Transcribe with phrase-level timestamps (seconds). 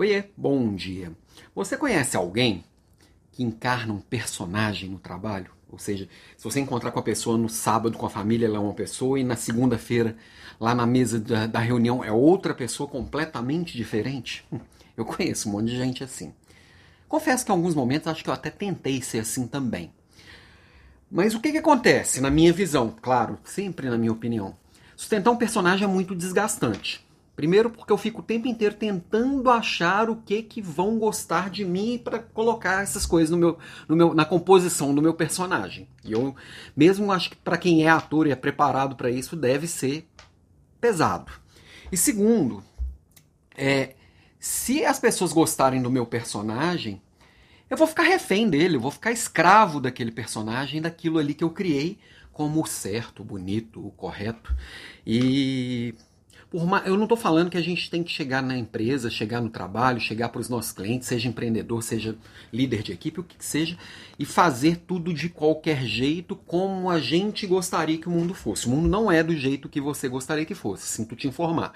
[0.00, 1.12] Oiê, bom dia.
[1.54, 2.64] Você conhece alguém
[3.30, 5.50] que encarna um personagem no trabalho?
[5.70, 8.60] Ou seja, se você encontrar com a pessoa no sábado com a família, ela é
[8.60, 10.16] uma pessoa, e na segunda-feira,
[10.58, 14.42] lá na mesa da, da, reunião, é outra pessoa completamente diferente?
[14.96, 16.32] Eu conheço um monte de gente assim.
[17.06, 19.92] Confesso que em alguns momentos acho que eu até tentei ser assim também.
[21.10, 22.96] Mas o que, que acontece, na minha visão?
[23.02, 24.56] Claro, sempre na minha opinião.
[24.96, 27.06] Sustentar um personagem é muito desgastante.
[27.36, 31.64] Primeiro porque eu fico o tempo inteiro tentando achar o que que vão gostar de
[31.64, 33.58] mim para colocar essas coisas no meu,
[33.88, 35.88] no meu, na composição do meu personagem.
[36.04, 36.34] E eu
[36.76, 40.06] mesmo acho que para quem é ator e é preparado para isso deve ser
[40.80, 41.32] pesado.
[41.90, 42.62] E segundo,
[43.56, 43.94] é,
[44.38, 47.00] se as pessoas gostarem do meu personagem,
[47.68, 51.50] eu vou ficar refém dele, eu vou ficar escravo daquele personagem, daquilo ali que eu
[51.50, 51.98] criei
[52.32, 54.54] como o certo, o bonito, o correto.
[55.06, 55.94] E
[56.52, 59.48] uma, eu não estou falando que a gente tem que chegar na empresa, chegar no
[59.48, 62.16] trabalho, chegar para os nossos clientes, seja empreendedor, seja
[62.52, 63.78] líder de equipe, o que seja,
[64.18, 68.66] e fazer tudo de qualquer jeito como a gente gostaria que o mundo fosse.
[68.66, 71.72] O mundo não é do jeito que você gostaria que fosse, sinto te informar.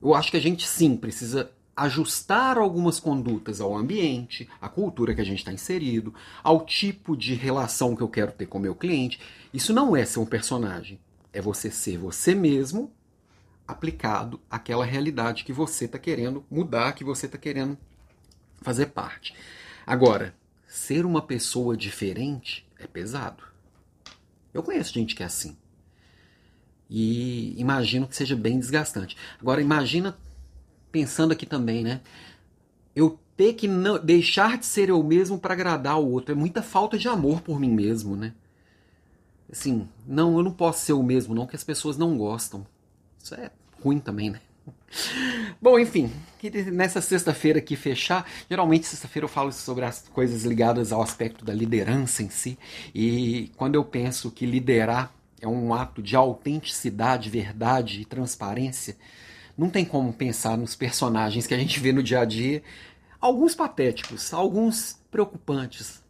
[0.00, 5.20] Eu acho que a gente sim precisa ajustar algumas condutas ao ambiente, à cultura que
[5.20, 8.74] a gente está inserido, ao tipo de relação que eu quero ter com o meu
[8.74, 9.18] cliente.
[9.52, 11.00] Isso não é ser um personagem.
[11.32, 12.92] É você ser você mesmo
[13.70, 17.78] aplicado àquela realidade que você está querendo mudar, que você está querendo
[18.60, 19.34] fazer parte.
[19.86, 20.34] Agora,
[20.66, 23.42] ser uma pessoa diferente é pesado.
[24.52, 25.56] Eu conheço gente que é assim.
[26.88, 29.16] E imagino que seja bem desgastante.
[29.40, 30.18] Agora, imagina,
[30.90, 32.00] pensando aqui também, né?
[32.94, 36.32] Eu ter que não, deixar de ser eu mesmo para agradar o outro.
[36.32, 38.34] É muita falta de amor por mim mesmo, né?
[39.50, 42.66] Assim, não, eu não posso ser o mesmo, não, que as pessoas não gostam.
[43.22, 43.50] Isso é
[43.82, 44.40] ruim também, né?
[45.60, 46.10] Bom, enfim,
[46.72, 51.52] nessa sexta-feira aqui fechar, geralmente sexta-feira eu falo sobre as coisas ligadas ao aspecto da
[51.52, 52.58] liderança em si,
[52.94, 58.96] e quando eu penso que liderar é um ato de autenticidade, verdade e transparência,
[59.56, 62.62] não tem como pensar nos personagens que a gente vê no dia a dia,
[63.20, 66.02] alguns patéticos, alguns preocupantes,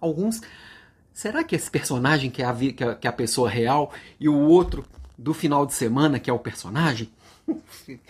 [0.00, 0.40] alguns
[1.12, 4.86] Será que esse personagem que é a, que é a pessoa real e o outro
[5.20, 7.10] do final de semana, que é o personagem?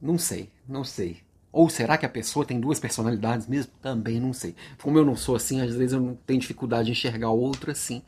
[0.00, 1.18] não sei, não sei.
[1.52, 3.72] Ou será que a pessoa tem duas personalidades mesmo?
[3.82, 4.54] Também não sei.
[4.82, 7.70] Como eu não sou assim, às vezes eu não tenho dificuldade de enxergar o outro
[7.70, 8.02] assim.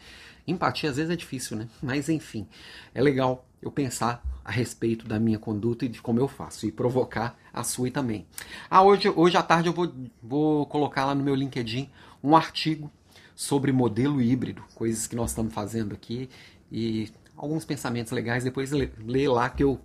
[0.46, 1.68] Empatia às vezes é difícil, né?
[1.82, 2.46] Mas enfim,
[2.94, 6.72] é legal eu pensar a respeito da minha conduta e de como eu faço e
[6.72, 8.26] provocar a sua também.
[8.70, 11.90] Ah, hoje, hoje à tarde eu vou, vou colocar lá no meu LinkedIn
[12.24, 12.90] um artigo
[13.36, 16.28] sobre modelo híbrido, coisas que nós estamos fazendo aqui
[16.72, 18.44] e alguns pensamentos legais.
[18.44, 19.80] Depois lê, lê lá que eu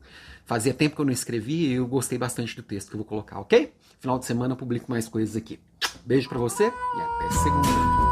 [0.46, 3.06] fazia tempo que eu não escrevi e eu gostei bastante do texto que eu vou
[3.06, 3.74] colocar, ok?
[4.00, 5.60] Final de semana eu publico mais coisas aqui.
[6.06, 8.05] Beijo para você e até segunda.